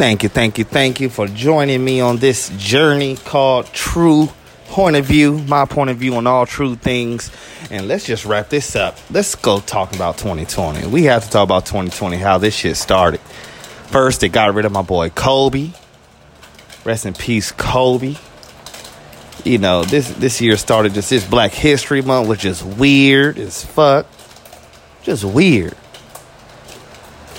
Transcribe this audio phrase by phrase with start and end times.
[0.00, 4.30] Thank you, thank you, thank you for joining me on this journey called True
[4.68, 7.30] Point of View, my point of view on all true things.
[7.70, 8.96] And let's just wrap this up.
[9.10, 10.86] Let's go talk about 2020.
[10.86, 13.20] We have to talk about 2020, how this shit started.
[13.88, 15.72] First, they got rid of my boy Kobe.
[16.82, 18.16] Rest in peace, Kobe.
[19.44, 23.66] You know, this this year started just this Black History Month, which is weird as
[23.66, 24.06] fuck.
[25.02, 25.76] Just weird.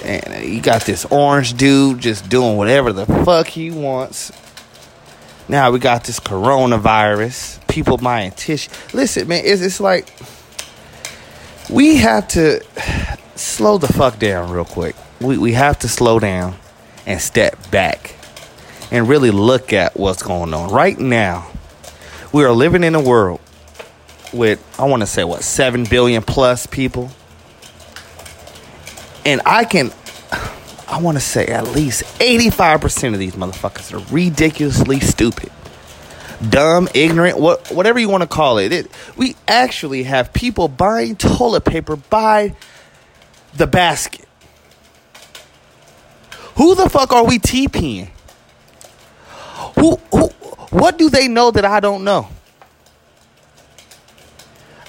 [0.04, 4.32] And you got this orange dude just doing whatever the fuck he wants.
[5.48, 7.66] Now we got this coronavirus.
[7.68, 8.72] People buying tissue.
[8.94, 10.14] Listen, man, it's, it's like
[11.70, 12.62] we have to
[13.36, 14.96] slow the fuck down real quick.
[15.20, 16.56] We, we have to slow down
[17.06, 18.16] and step back
[18.92, 20.72] and really look at what's going on.
[20.72, 21.50] Right now,
[22.34, 23.40] we are living in a world
[24.34, 27.12] with, I want to say, what, 7 billion plus people
[29.26, 29.92] and I can,
[30.88, 35.52] I want to say at least 85% of these motherfuckers are ridiculously stupid,
[36.48, 38.72] dumb, ignorant, what, whatever you want to call it.
[38.72, 38.92] it.
[39.16, 42.56] We actually have people buying toilet paper by
[43.56, 44.28] the basket.
[46.56, 48.10] Who the fuck are we TPing?
[49.80, 50.28] Who, who,
[50.72, 52.28] what do they know that I don't know?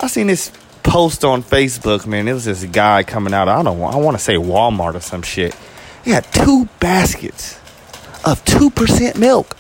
[0.01, 0.51] I seen this
[0.83, 2.29] post on Facebook, man.
[2.29, 3.49] It was this guy coming out.
[3.49, 3.81] I don't.
[3.81, 5.55] I want to say Walmart or some shit.
[6.05, 7.59] He had two baskets
[8.25, 9.57] of two percent milk.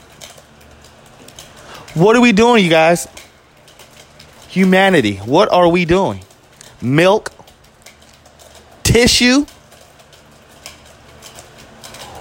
[1.95, 3.07] What are we doing, you guys?
[4.49, 5.17] Humanity.
[5.17, 6.21] What are we doing?
[6.81, 7.31] Milk,
[8.83, 9.47] tissue.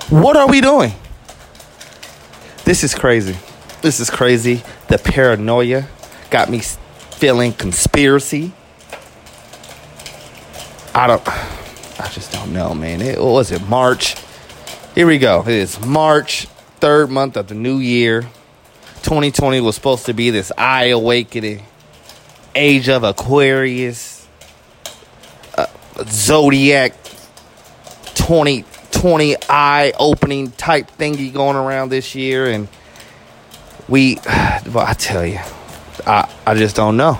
[0.09, 0.93] What are we doing?
[2.65, 3.38] This is crazy.
[3.81, 4.61] This is crazy.
[4.88, 5.88] The paranoia
[6.30, 8.52] got me feeling conspiracy.
[10.94, 11.28] I don't.
[11.28, 13.02] I just don't know, man.
[13.02, 13.66] It, was it?
[13.67, 14.16] March.
[14.94, 15.42] Here we go.
[15.42, 16.48] It is March,
[16.80, 18.23] third month of the new year.
[19.03, 21.64] 2020 was supposed to be this eye awakening,
[22.56, 24.27] age of Aquarius,
[25.58, 25.67] uh,
[26.04, 26.94] zodiac
[28.15, 32.67] 2020 eye opening type thingy going around this year, and
[33.88, 34.17] we.
[34.26, 35.39] Well, I tell you,
[36.05, 37.14] I I just don't know.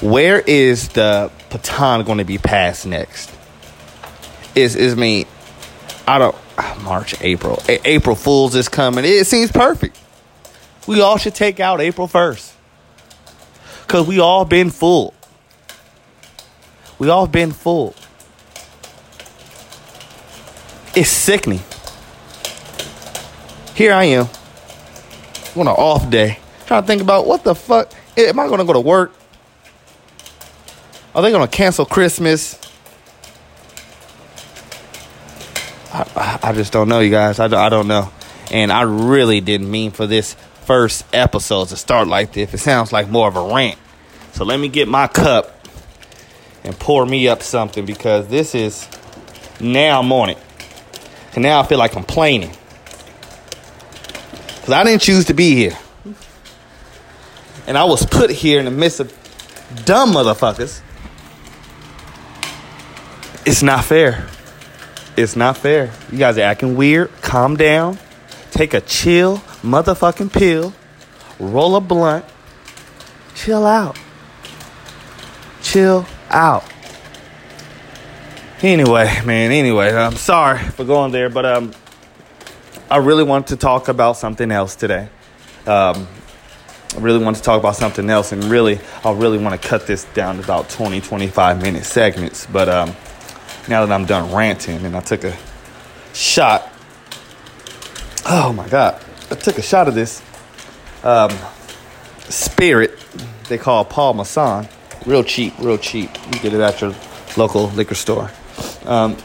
[0.00, 3.30] Where is the baton going to be passed next?
[4.54, 5.26] Is is me?
[6.06, 6.36] I don't.
[6.56, 9.04] Ah, March, April, A- April Fools is coming.
[9.04, 9.98] It seems perfect.
[10.86, 12.52] We all should take out April first,
[13.86, 15.14] cause we all been full.
[16.98, 17.94] We all been full.
[20.96, 21.60] It's sickening.
[23.74, 24.26] Here I am
[25.54, 28.64] on an off day, trying to think about what the fuck am I going to
[28.64, 29.12] go to work?
[31.14, 32.58] Are they to cancel Christmas?
[35.92, 37.40] I, I, I, just don't know, you guys.
[37.40, 38.10] I I don't know.
[38.50, 42.52] And I really didn't mean for this first episode to start like this.
[42.52, 43.78] It sounds like more of a rant.
[44.32, 45.58] So let me get my cup
[46.62, 48.86] and pour me up something because this is
[49.60, 50.38] now I'm on it.
[51.34, 52.52] And now I feel like complaining.
[54.56, 55.78] Because I didn't choose to be here.
[57.66, 59.12] And I was put here in the midst of
[59.84, 60.82] dumb motherfuckers
[63.48, 64.26] it's not fair.
[65.16, 65.90] It's not fair.
[66.12, 67.10] You guys are acting weird.
[67.22, 67.98] Calm down.
[68.50, 70.74] Take a chill motherfucking pill.
[71.40, 72.26] Roll a blunt.
[73.34, 73.98] Chill out.
[75.62, 76.62] Chill out.
[78.60, 81.72] Anyway, man, anyway, I'm sorry for going there, but um
[82.90, 85.08] I really want to talk about something else today.
[85.66, 86.06] Um
[86.94, 89.86] I really want to talk about something else and really I really want to cut
[89.86, 92.94] this down to about 20 25 minute segments, but um
[93.68, 95.36] now that I'm done ranting and I took a
[96.14, 96.70] shot.
[98.26, 99.02] Oh my God.
[99.30, 100.22] I took a shot of this
[101.02, 101.30] um,
[102.28, 102.98] spirit
[103.48, 104.68] they call Paul Masson.
[105.06, 106.10] Real cheap, real cheap.
[106.26, 106.94] You get it at your
[107.36, 108.30] local liquor store.
[108.84, 109.16] Um,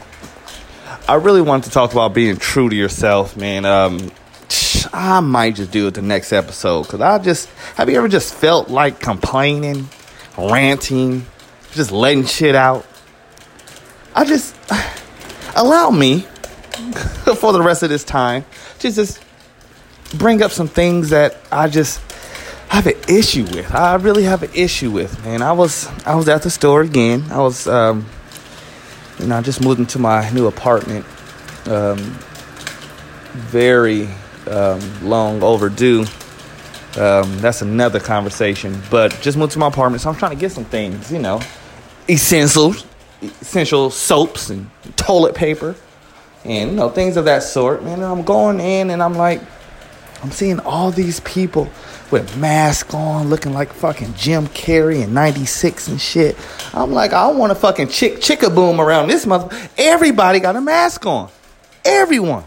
[1.06, 3.64] I really wanted to talk about being true to yourself, man.
[3.66, 4.10] Um,
[4.92, 8.34] I might just do it the next episode because I just have you ever just
[8.34, 9.88] felt like complaining,
[10.38, 11.26] ranting,
[11.72, 12.86] just letting shit out?
[14.14, 14.54] I just
[15.56, 16.20] allow me
[17.36, 18.44] for the rest of this time
[18.78, 19.20] to just
[20.14, 22.00] bring up some things that I just
[22.68, 23.74] have an issue with.
[23.74, 25.42] I really have an issue with, man.
[25.42, 27.24] I was I was at the store again.
[27.30, 28.06] I was um,
[29.18, 31.04] you know, I just moved into my new apartment.
[31.66, 31.98] Um,
[33.34, 34.08] very
[34.48, 36.04] um, long overdue.
[36.96, 38.80] Um, that's another conversation.
[38.90, 41.40] But just moved to my apartment, so I'm trying to get some things, you know,
[42.08, 42.84] essentials
[43.40, 45.74] essential soaps and toilet paper.
[46.44, 47.82] and you know things of that sort.
[47.82, 49.40] Man, and I'm going in and I'm like,
[50.22, 51.68] I'm seeing all these people
[52.10, 56.36] with masks on, looking like fucking Jim Carrey in '96 and shit.
[56.72, 59.54] I'm like, I want a fucking chick chicka boom around this mother.
[59.78, 61.30] Everybody got a mask on,
[61.84, 62.44] everyone.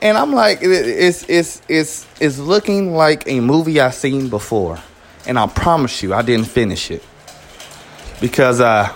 [0.00, 4.78] And I'm like, it's it's it's it's looking like a movie I've seen before,
[5.26, 7.04] and I promise you, I didn't finish it
[8.20, 8.88] because uh,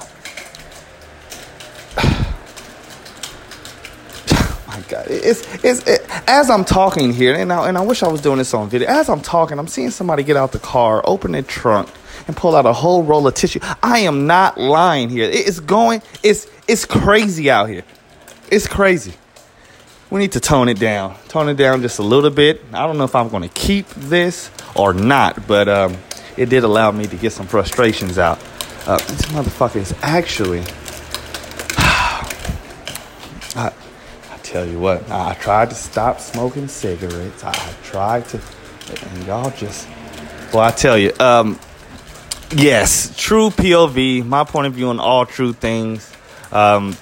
[4.66, 8.08] my God, it's it's it, as I'm talking here, and I, and I wish I
[8.08, 8.88] was doing this on video.
[8.88, 11.88] As I'm talking, I'm seeing somebody get out the car, open the trunk,
[12.26, 13.60] and pull out a whole roll of tissue.
[13.82, 15.28] I am not lying here.
[15.30, 16.02] It's going.
[16.22, 17.82] It's it's crazy out here.
[18.50, 19.14] It's crazy.
[20.08, 21.16] We need to tone it down.
[21.28, 22.62] Tone it down just a little bit.
[22.72, 25.96] I don't know if I'm going to keep this or not, but um,
[26.36, 28.38] it did allow me to get some frustrations out.
[28.86, 30.62] Uh, this motherfucker is actually.
[33.56, 33.72] I,
[34.30, 37.44] I tell you what, I tried to stop smoking cigarettes.
[37.44, 38.40] I, tried to,
[39.02, 39.86] and y'all just.
[40.50, 41.60] Well, I tell you, um,
[42.52, 46.10] yes, true POV, my point of view on all true things.
[46.52, 46.96] Um,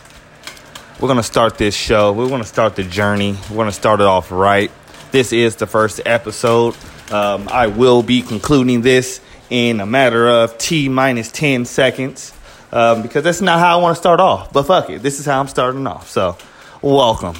[0.99, 2.13] we're going to start this show.
[2.13, 3.37] We're going to start the journey.
[3.49, 4.73] We're going to start it off right.
[5.13, 6.77] This is the first episode.
[7.13, 12.35] Um, I will be concluding this in a matter of T minus 10 seconds
[12.73, 14.53] um, because that's not how I want to start off.
[14.53, 16.11] But fuck it, this is how I'm starting off.
[16.11, 16.37] So,
[16.85, 17.35] welcome.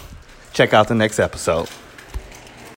[0.55, 1.69] Check out the next episode.